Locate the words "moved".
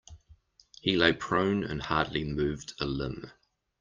2.23-2.73